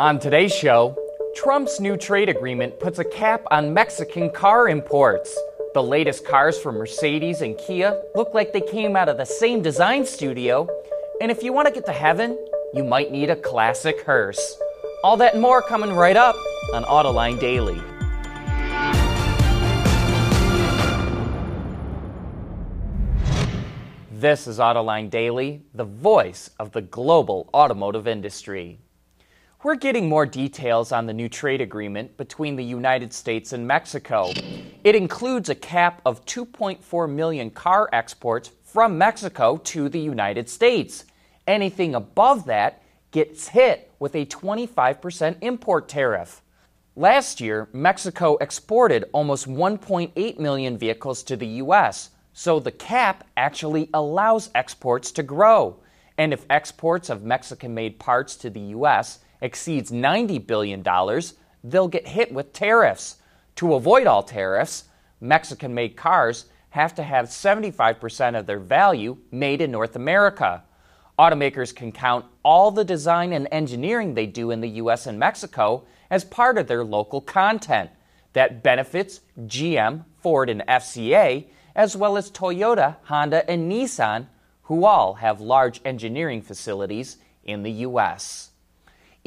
On 0.00 0.18
today's 0.18 0.52
show, 0.52 0.98
Trump's 1.36 1.78
new 1.78 1.96
trade 1.96 2.28
agreement 2.28 2.80
puts 2.80 2.98
a 2.98 3.04
cap 3.04 3.44
on 3.52 3.72
Mexican 3.72 4.28
car 4.28 4.68
imports. 4.68 5.38
The 5.72 5.84
latest 5.84 6.26
cars 6.26 6.58
from 6.58 6.74
Mercedes 6.74 7.42
and 7.42 7.56
Kia 7.56 8.02
look 8.16 8.34
like 8.34 8.52
they 8.52 8.60
came 8.60 8.96
out 8.96 9.08
of 9.08 9.18
the 9.18 9.24
same 9.24 9.62
design 9.62 10.04
studio. 10.04 10.68
And 11.20 11.30
if 11.30 11.44
you 11.44 11.52
want 11.52 11.68
to 11.68 11.74
get 11.74 11.86
to 11.86 11.92
heaven, 11.92 12.36
you 12.74 12.82
might 12.82 13.12
need 13.12 13.30
a 13.30 13.36
classic 13.36 14.04
hearse. 14.04 14.58
All 15.04 15.16
that 15.18 15.34
and 15.34 15.42
more 15.42 15.62
coming 15.62 15.92
right 15.92 16.16
up 16.16 16.34
on 16.72 16.82
Autoline 16.82 17.38
Daily. 17.38 17.80
This 24.10 24.48
is 24.48 24.58
Autoline 24.58 25.08
Daily, 25.08 25.62
the 25.72 25.84
voice 25.84 26.50
of 26.58 26.72
the 26.72 26.82
global 26.82 27.48
automotive 27.54 28.08
industry. 28.08 28.80
We're 29.64 29.76
getting 29.76 30.10
more 30.10 30.26
details 30.26 30.92
on 30.92 31.06
the 31.06 31.14
new 31.14 31.30
trade 31.30 31.62
agreement 31.62 32.18
between 32.18 32.54
the 32.54 32.62
United 32.62 33.14
States 33.14 33.54
and 33.54 33.66
Mexico. 33.66 34.30
It 34.84 34.94
includes 34.94 35.48
a 35.48 35.54
cap 35.54 36.02
of 36.04 36.22
2.4 36.26 37.10
million 37.10 37.48
car 37.48 37.88
exports 37.90 38.50
from 38.62 38.98
Mexico 38.98 39.56
to 39.56 39.88
the 39.88 39.98
United 39.98 40.50
States. 40.50 41.06
Anything 41.46 41.94
above 41.94 42.44
that 42.44 42.82
gets 43.10 43.48
hit 43.48 43.90
with 43.98 44.14
a 44.14 44.26
25% 44.26 45.36
import 45.40 45.88
tariff. 45.88 46.42
Last 46.94 47.40
year, 47.40 47.70
Mexico 47.72 48.36
exported 48.42 49.06
almost 49.14 49.48
1.8 49.48 50.38
million 50.38 50.76
vehicles 50.76 51.22
to 51.22 51.36
the 51.36 51.46
U.S., 51.64 52.10
so 52.34 52.60
the 52.60 52.70
cap 52.70 53.26
actually 53.34 53.88
allows 53.94 54.50
exports 54.54 55.10
to 55.12 55.22
grow. 55.22 55.80
And 56.18 56.34
if 56.34 56.44
exports 56.50 57.08
of 57.08 57.22
Mexican 57.22 57.72
made 57.72 57.98
parts 57.98 58.36
to 58.36 58.50
the 58.50 58.60
U.S. 58.60 59.20
exceeds 59.40 59.90
$90 59.90 60.46
billion, 60.46 60.82
they'll 61.62 61.88
get 61.88 62.08
hit 62.08 62.32
with 62.32 62.52
tariffs. 62.52 63.16
To 63.56 63.74
avoid 63.74 64.06
all 64.06 64.22
tariffs, 64.22 64.84
Mexican 65.20 65.74
made 65.74 65.96
cars 65.96 66.46
have 66.70 66.94
to 66.96 67.02
have 67.02 67.26
75% 67.26 68.38
of 68.38 68.46
their 68.46 68.58
value 68.58 69.16
made 69.30 69.60
in 69.60 69.70
North 69.70 69.96
America. 69.96 70.64
Automakers 71.18 71.74
can 71.74 71.92
count 71.92 72.24
all 72.42 72.70
the 72.70 72.84
design 72.84 73.32
and 73.32 73.46
engineering 73.52 74.14
they 74.14 74.26
do 74.26 74.50
in 74.50 74.60
the 74.60 74.68
US 74.70 75.06
and 75.06 75.18
Mexico 75.18 75.84
as 76.10 76.24
part 76.24 76.58
of 76.58 76.66
their 76.66 76.84
local 76.84 77.20
content. 77.20 77.90
That 78.32 78.64
benefits 78.64 79.20
GM, 79.38 80.04
Ford, 80.20 80.50
and 80.50 80.62
FCA, 80.66 81.46
as 81.76 81.96
well 81.96 82.16
as 82.16 82.30
Toyota, 82.30 82.96
Honda, 83.04 83.48
and 83.48 83.70
Nissan, 83.70 84.26
who 84.62 84.84
all 84.84 85.14
have 85.14 85.40
large 85.40 85.80
engineering 85.84 86.42
facilities 86.42 87.18
in 87.44 87.62
the 87.62 87.70
US. 87.70 88.50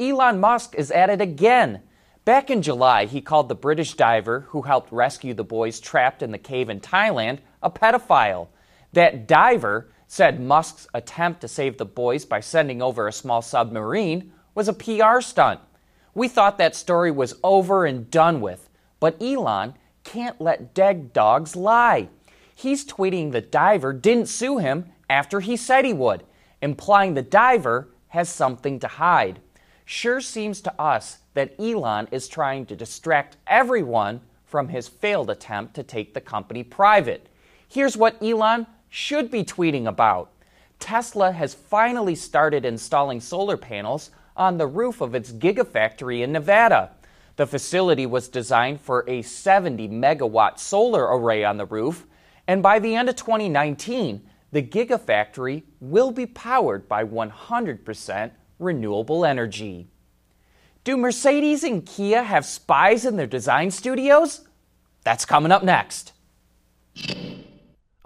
Elon 0.00 0.38
Musk 0.38 0.76
is 0.76 0.92
at 0.92 1.10
it 1.10 1.20
again. 1.20 1.82
Back 2.24 2.50
in 2.50 2.62
July, 2.62 3.06
he 3.06 3.20
called 3.20 3.48
the 3.48 3.56
British 3.56 3.94
diver 3.94 4.40
who 4.48 4.62
helped 4.62 4.92
rescue 4.92 5.34
the 5.34 5.42
boys 5.42 5.80
trapped 5.80 6.22
in 6.22 6.30
the 6.30 6.38
cave 6.38 6.68
in 6.68 6.78
Thailand 6.78 7.38
a 7.62 7.70
pedophile. 7.70 8.48
That 8.92 9.26
diver 9.26 9.90
said 10.06 10.40
Musk's 10.40 10.86
attempt 10.94 11.40
to 11.40 11.48
save 11.48 11.78
the 11.78 11.84
boys 11.84 12.24
by 12.24 12.38
sending 12.38 12.80
over 12.80 13.08
a 13.08 13.12
small 13.12 13.42
submarine 13.42 14.32
was 14.54 14.68
a 14.68 14.72
PR 14.72 15.20
stunt. 15.20 15.58
We 16.14 16.28
thought 16.28 16.58
that 16.58 16.76
story 16.76 17.10
was 17.10 17.34
over 17.42 17.84
and 17.84 18.08
done 18.08 18.40
with, 18.40 18.68
but 19.00 19.20
Elon 19.20 19.74
can't 20.04 20.40
let 20.40 20.74
dead 20.74 21.12
dogs 21.12 21.56
lie. 21.56 22.08
He's 22.54 22.86
tweeting 22.86 23.32
the 23.32 23.40
diver 23.40 23.92
didn't 23.92 24.26
sue 24.26 24.58
him 24.58 24.92
after 25.10 25.40
he 25.40 25.56
said 25.56 25.84
he 25.84 25.92
would, 25.92 26.22
implying 26.62 27.14
the 27.14 27.22
diver 27.22 27.88
has 28.08 28.28
something 28.28 28.78
to 28.80 28.88
hide. 28.88 29.40
Sure 29.90 30.20
seems 30.20 30.60
to 30.60 30.78
us 30.78 31.20
that 31.32 31.58
Elon 31.58 32.08
is 32.10 32.28
trying 32.28 32.66
to 32.66 32.76
distract 32.76 33.38
everyone 33.46 34.20
from 34.44 34.68
his 34.68 34.86
failed 34.86 35.30
attempt 35.30 35.72
to 35.72 35.82
take 35.82 36.12
the 36.12 36.20
company 36.20 36.62
private. 36.62 37.26
Here's 37.66 37.96
what 37.96 38.22
Elon 38.22 38.66
should 38.90 39.30
be 39.30 39.42
tweeting 39.44 39.86
about. 39.86 40.30
Tesla 40.78 41.32
has 41.32 41.54
finally 41.54 42.14
started 42.14 42.66
installing 42.66 43.18
solar 43.18 43.56
panels 43.56 44.10
on 44.36 44.58
the 44.58 44.66
roof 44.66 45.00
of 45.00 45.14
its 45.14 45.32
Gigafactory 45.32 46.20
in 46.20 46.32
Nevada. 46.32 46.90
The 47.36 47.46
facility 47.46 48.04
was 48.04 48.28
designed 48.28 48.82
for 48.82 49.06
a 49.08 49.22
70 49.22 49.88
megawatt 49.88 50.58
solar 50.58 51.16
array 51.16 51.44
on 51.44 51.56
the 51.56 51.64
roof, 51.64 52.04
and 52.46 52.62
by 52.62 52.78
the 52.78 52.94
end 52.94 53.08
of 53.08 53.16
2019, 53.16 54.20
the 54.52 54.62
Gigafactory 54.62 55.62
will 55.80 56.10
be 56.10 56.26
powered 56.26 56.86
by 56.90 57.04
100% 57.04 58.32
renewable 58.58 59.24
energy. 59.24 59.88
Do 60.84 60.96
Mercedes 60.96 61.64
and 61.64 61.84
Kia 61.84 62.22
have 62.22 62.46
spies 62.46 63.04
in 63.04 63.16
their 63.16 63.26
design 63.26 63.70
studios? 63.70 64.48
That's 65.04 65.24
coming 65.24 65.52
up 65.52 65.62
next. 65.62 66.12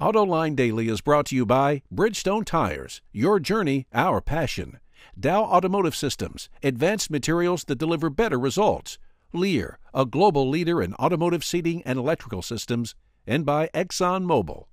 AutoLine 0.00 0.56
Daily 0.56 0.88
is 0.88 1.00
brought 1.00 1.26
to 1.26 1.36
you 1.36 1.46
by 1.46 1.82
Bridgestone 1.94 2.44
Tires, 2.44 3.02
your 3.12 3.38
journey, 3.38 3.86
our 3.94 4.20
passion. 4.20 4.80
Dow 5.18 5.44
Automotive 5.44 5.94
Systems, 5.94 6.48
advanced 6.62 7.10
materials 7.10 7.64
that 7.64 7.78
deliver 7.78 8.10
better 8.10 8.38
results. 8.38 8.98
Lear, 9.32 9.78
a 9.94 10.04
global 10.04 10.48
leader 10.48 10.82
in 10.82 10.94
automotive 10.94 11.44
seating 11.44 11.82
and 11.84 11.98
electrical 11.98 12.42
systems. 12.42 12.94
And 13.26 13.46
by 13.46 13.69
ExxonMobil. 13.69 14.64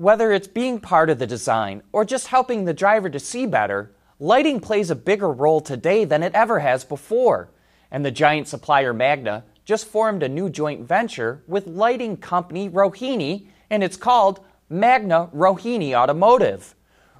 Whether 0.00 0.32
it's 0.32 0.48
being 0.48 0.80
part 0.80 1.10
of 1.10 1.18
the 1.18 1.26
design 1.26 1.82
or 1.92 2.06
just 2.06 2.28
helping 2.28 2.64
the 2.64 2.72
driver 2.72 3.10
to 3.10 3.20
see 3.20 3.44
better, 3.44 3.92
lighting 4.18 4.58
plays 4.58 4.90
a 4.90 4.94
bigger 4.94 5.30
role 5.30 5.60
today 5.60 6.06
than 6.06 6.22
it 6.22 6.34
ever 6.34 6.60
has 6.60 6.84
before. 6.84 7.50
And 7.90 8.02
the 8.02 8.10
giant 8.10 8.48
supplier 8.48 8.94
Magna 8.94 9.44
just 9.66 9.86
formed 9.86 10.22
a 10.22 10.28
new 10.30 10.48
joint 10.48 10.88
venture 10.88 11.42
with 11.46 11.66
lighting 11.66 12.16
company 12.16 12.70
Rohinni, 12.70 13.48
and 13.68 13.84
it's 13.84 13.98
called 13.98 14.40
Magna 14.70 15.28
Rohinni 15.34 15.92
Automotive. 15.92 16.74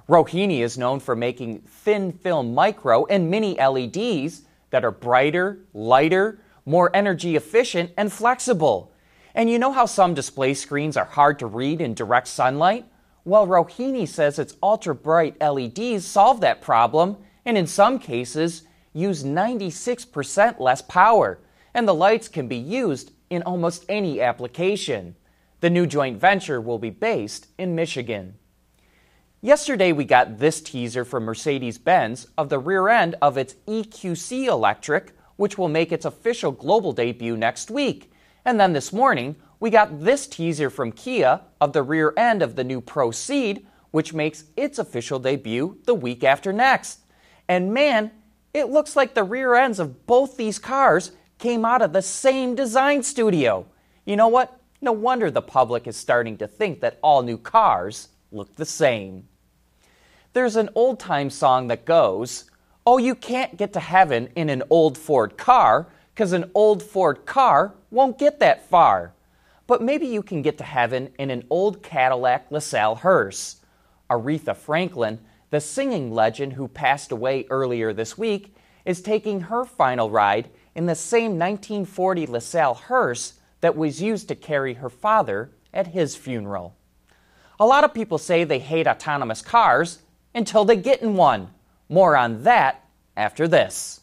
Rohinni 0.09 0.61
is 0.61 0.75
known 0.75 0.99
for 0.99 1.15
making 1.15 1.59
thin 1.59 2.11
film 2.11 2.55
micro 2.55 3.05
and 3.05 3.29
mini 3.29 3.59
LEDs 3.63 4.41
that 4.71 4.83
are 4.83 4.89
brighter, 4.89 5.59
lighter, 5.75 6.39
more 6.65 6.89
energy 6.95 7.35
efficient, 7.35 7.91
and 7.95 8.11
flexible. 8.11 8.90
And 9.33 9.49
you 9.49 9.59
know 9.59 9.71
how 9.71 9.85
some 9.85 10.13
display 10.13 10.53
screens 10.53 10.97
are 10.97 11.05
hard 11.05 11.39
to 11.39 11.47
read 11.47 11.81
in 11.81 11.93
direct 11.93 12.27
sunlight? 12.27 12.85
Well, 13.23 13.47
Rohinni 13.47 14.07
says 14.07 14.39
its 14.39 14.57
ultra 14.61 14.95
bright 14.95 15.39
LEDs 15.41 16.05
solve 16.05 16.41
that 16.41 16.61
problem 16.61 17.17
and 17.45 17.57
in 17.57 17.67
some 17.67 17.99
cases 17.99 18.63
use 18.93 19.23
96% 19.23 20.59
less 20.59 20.81
power 20.81 21.39
and 21.73 21.87
the 21.87 21.93
lights 21.93 22.27
can 22.27 22.47
be 22.47 22.57
used 22.57 23.11
in 23.29 23.43
almost 23.43 23.85
any 23.87 24.19
application. 24.19 25.15
The 25.61 25.69
new 25.69 25.85
joint 25.85 26.19
venture 26.19 26.59
will 26.59 26.79
be 26.79 26.89
based 26.89 27.47
in 27.57 27.75
Michigan. 27.75 28.35
Yesterday, 29.43 29.91
we 29.91 30.05
got 30.05 30.37
this 30.37 30.61
teaser 30.61 31.03
from 31.03 31.23
Mercedes 31.23 31.77
Benz 31.77 32.27
of 32.37 32.49
the 32.49 32.59
rear 32.59 32.89
end 32.89 33.15
of 33.21 33.37
its 33.37 33.55
EQC 33.67 34.45
Electric, 34.45 35.13
which 35.35 35.57
will 35.57 35.69
make 35.69 35.91
its 35.91 36.05
official 36.05 36.51
global 36.51 36.91
debut 36.91 37.35
next 37.35 37.71
week. 37.71 38.10
And 38.45 38.59
then 38.59 38.73
this 38.73 38.91
morning, 38.91 39.35
we 39.59 39.69
got 39.69 40.01
this 40.01 40.27
teaser 40.27 40.69
from 40.69 40.91
Kia 40.91 41.41
of 41.59 41.73
the 41.73 41.83
rear 41.83 42.13
end 42.17 42.41
of 42.41 42.55
the 42.55 42.63
new 42.63 42.81
ProCeed, 42.81 43.63
which 43.91 44.13
makes 44.13 44.45
its 44.57 44.79
official 44.79 45.19
debut 45.19 45.77
the 45.85 45.93
week 45.93 46.23
after 46.23 46.51
next. 46.51 47.01
And 47.47 47.73
man, 47.73 48.11
it 48.53 48.69
looks 48.69 48.95
like 48.95 49.13
the 49.13 49.23
rear 49.23 49.55
ends 49.55 49.79
of 49.79 50.05
both 50.07 50.37
these 50.37 50.59
cars 50.59 51.11
came 51.37 51.65
out 51.65 51.81
of 51.81 51.93
the 51.93 52.01
same 52.01 52.55
design 52.55 53.03
studio. 53.03 53.65
You 54.05 54.15
know 54.15 54.27
what? 54.27 54.59
No 54.81 54.91
wonder 54.91 55.29
the 55.29 55.41
public 55.41 55.87
is 55.87 55.95
starting 55.95 56.37
to 56.37 56.47
think 56.47 56.81
that 56.81 56.97
all 57.03 57.21
new 57.21 57.37
cars 57.37 58.09
look 58.31 58.55
the 58.55 58.65
same. 58.65 59.27
There's 60.33 60.55
an 60.55 60.69
old 60.75 60.99
time 60.99 61.29
song 61.29 61.67
that 61.67 61.85
goes, 61.85 62.45
Oh, 62.85 62.97
you 62.97 63.13
can't 63.13 63.57
get 63.57 63.73
to 63.73 63.79
heaven 63.79 64.29
in 64.35 64.49
an 64.49 64.63
old 64.71 64.97
Ford 64.97 65.37
car, 65.37 65.87
because 66.13 66.33
an 66.33 66.51
old 66.53 66.83
Ford 66.83 67.25
car 67.25 67.73
won't 67.89 68.17
get 68.17 68.39
that 68.39 68.69
far. 68.69 69.13
But 69.67 69.81
maybe 69.81 70.05
you 70.05 70.21
can 70.21 70.41
get 70.41 70.57
to 70.57 70.63
heaven 70.63 71.13
in 71.17 71.29
an 71.29 71.45
old 71.49 71.81
Cadillac 71.81 72.47
LaSalle 72.51 72.95
hearse. 72.95 73.57
Aretha 74.09 74.55
Franklin, 74.55 75.19
the 75.49 75.61
singing 75.61 76.13
legend 76.13 76.53
who 76.53 76.67
passed 76.67 77.11
away 77.11 77.45
earlier 77.49 77.93
this 77.93 78.17
week, 78.17 78.53
is 78.83 79.01
taking 79.01 79.41
her 79.41 79.63
final 79.63 80.09
ride 80.09 80.49
in 80.75 80.85
the 80.85 80.95
same 80.95 81.37
1940 81.37 82.27
LaSalle 82.27 82.73
hearse 82.73 83.33
that 83.61 83.77
was 83.77 84.01
used 84.01 84.27
to 84.27 84.35
carry 84.35 84.75
her 84.75 84.89
father 84.89 85.51
at 85.73 85.87
his 85.87 86.15
funeral. 86.15 86.75
A 87.59 87.65
lot 87.65 87.83
of 87.83 87.93
people 87.93 88.17
say 88.17 88.43
they 88.43 88.59
hate 88.59 88.87
autonomous 88.87 89.41
cars 89.41 89.99
until 90.33 90.65
they 90.65 90.75
get 90.75 91.01
in 91.01 91.15
one. 91.15 91.49
More 91.87 92.17
on 92.17 92.43
that 92.43 92.83
after 93.15 93.47
this. 93.47 94.00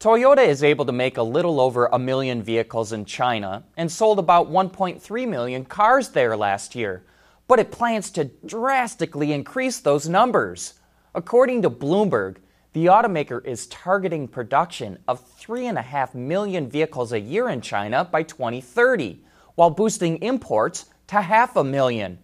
Toyota 0.00 0.42
is 0.42 0.64
able 0.64 0.86
to 0.86 0.92
make 0.92 1.18
a 1.18 1.22
little 1.22 1.60
over 1.60 1.84
a 1.84 1.98
million 1.98 2.42
vehicles 2.42 2.90
in 2.90 3.04
China 3.04 3.64
and 3.76 3.92
sold 3.92 4.18
about 4.18 4.50
1.3 4.50 5.28
million 5.28 5.62
cars 5.66 6.08
there 6.08 6.38
last 6.38 6.74
year, 6.74 7.04
but 7.46 7.58
it 7.58 7.70
plans 7.70 8.10
to 8.12 8.24
drastically 8.46 9.30
increase 9.30 9.78
those 9.78 10.08
numbers. 10.08 10.80
According 11.14 11.60
to 11.62 11.70
Bloomberg, 11.70 12.36
The 12.72 12.86
automaker 12.86 13.44
is 13.44 13.66
targeting 13.66 14.26
production 14.26 14.98
of 15.06 15.20
3.5 15.38 16.14
million 16.14 16.70
vehicles 16.70 17.12
a 17.12 17.20
year 17.20 17.50
in 17.50 17.60
China 17.60 18.02
by 18.02 18.22
2030, 18.22 19.22
while 19.56 19.68
boosting 19.68 20.16
imports 20.22 20.86
to 21.08 21.20
half 21.20 21.56
a 21.56 21.64
million. 21.64 22.20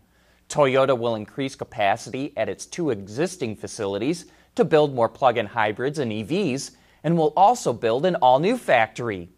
Toyota 0.48 0.96
will 0.96 1.16
increase 1.16 1.54
capacity 1.54 2.32
at 2.38 2.48
its 2.48 2.64
two 2.64 2.88
existing 2.88 3.54
facilities 3.54 4.24
to 4.54 4.64
build 4.64 4.94
more 4.94 5.10
plug 5.10 5.36
in 5.36 5.44
hybrids 5.44 5.98
and 5.98 6.10
EVs, 6.10 6.70
and 7.06 7.16
will 7.16 7.32
also 7.36 7.72
build 7.72 8.04
an 8.04 8.16
all 8.16 8.40
new 8.40 8.58
factory. 8.58 9.28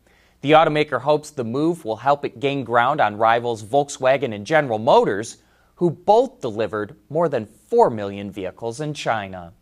The 0.41 0.53
automaker 0.53 1.03
hopes 1.03 1.29
the 1.29 1.44
move 1.44 1.85
will 1.85 1.97
help 1.97 2.25
it 2.25 2.41
gain 2.41 2.65
ground 2.65 2.99
on 2.99 3.19
rivals 3.19 3.62
Volkswagen 3.62 4.35
and 4.35 4.47
General 4.47 4.79
Motors, 4.79 5.37
who 5.75 5.91
both 5.91 6.41
delivered 6.41 6.97
more 7.11 7.29
than 7.29 7.44
4 7.44 7.91
million 7.91 8.31
vehicles 8.31 8.81
in 8.81 8.94
China. 8.94 9.53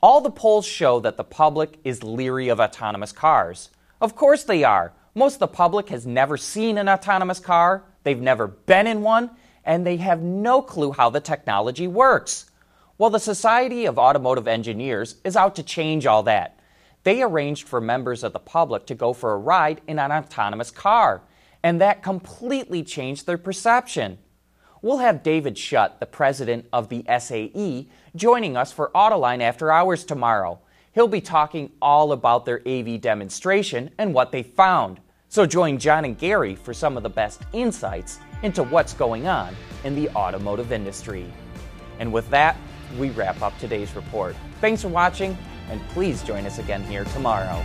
All 0.00 0.20
the 0.20 0.30
polls 0.30 0.64
show 0.64 1.00
that 1.00 1.16
the 1.16 1.24
public 1.24 1.80
is 1.82 2.04
leery 2.04 2.50
of 2.50 2.60
autonomous 2.60 3.10
cars. 3.10 3.70
Of 4.00 4.14
course 4.14 4.44
they 4.44 4.62
are. 4.62 4.92
Most 5.16 5.34
of 5.34 5.40
the 5.40 5.48
public 5.48 5.88
has 5.88 6.06
never 6.06 6.36
seen 6.36 6.78
an 6.78 6.88
autonomous 6.88 7.40
car, 7.40 7.82
they've 8.04 8.20
never 8.20 8.46
been 8.46 8.86
in 8.86 9.02
one, 9.02 9.30
and 9.64 9.84
they 9.84 9.96
have 9.96 10.22
no 10.22 10.62
clue 10.62 10.92
how 10.92 11.10
the 11.10 11.18
technology 11.18 11.88
works. 11.88 12.48
Well, 12.96 13.10
the 13.10 13.18
Society 13.18 13.86
of 13.86 13.98
Automotive 13.98 14.46
Engineers 14.46 15.16
is 15.24 15.34
out 15.34 15.56
to 15.56 15.64
change 15.64 16.06
all 16.06 16.22
that. 16.22 16.57
They 17.08 17.22
arranged 17.22 17.66
for 17.66 17.80
members 17.80 18.22
of 18.22 18.34
the 18.34 18.38
public 18.38 18.84
to 18.84 18.94
go 18.94 19.14
for 19.14 19.32
a 19.32 19.38
ride 19.38 19.80
in 19.86 19.98
an 19.98 20.12
autonomous 20.12 20.70
car, 20.70 21.22
and 21.62 21.80
that 21.80 22.02
completely 22.02 22.82
changed 22.82 23.24
their 23.24 23.38
perception. 23.38 24.18
We'll 24.82 24.98
have 24.98 25.22
David 25.22 25.54
Schutt, 25.54 26.00
the 26.00 26.04
president 26.04 26.66
of 26.70 26.90
the 26.90 27.06
SAE, 27.18 27.88
joining 28.14 28.58
us 28.58 28.72
for 28.72 28.90
Autoline 28.94 29.40
After 29.40 29.72
Hours 29.72 30.04
tomorrow. 30.04 30.60
He'll 30.92 31.08
be 31.08 31.22
talking 31.22 31.72
all 31.80 32.12
about 32.12 32.44
their 32.44 32.60
AV 32.68 33.00
demonstration 33.00 33.90
and 33.96 34.12
what 34.12 34.30
they 34.30 34.42
found. 34.42 35.00
So 35.30 35.46
join 35.46 35.78
John 35.78 36.04
and 36.04 36.18
Gary 36.18 36.56
for 36.56 36.74
some 36.74 36.98
of 36.98 37.02
the 37.02 37.08
best 37.08 37.40
insights 37.54 38.18
into 38.42 38.62
what's 38.64 38.92
going 38.92 39.26
on 39.26 39.56
in 39.82 39.94
the 39.94 40.10
automotive 40.10 40.72
industry. 40.72 41.24
And 42.00 42.12
with 42.12 42.28
that, 42.28 42.58
we 42.98 43.08
wrap 43.08 43.40
up 43.40 43.58
today's 43.58 43.96
report. 43.96 44.36
Thanks 44.60 44.82
for 44.82 44.88
watching 44.88 45.38
and 45.70 45.86
please 45.88 46.22
join 46.22 46.46
us 46.46 46.58
again 46.58 46.82
here 46.84 47.04
tomorrow. 47.04 47.64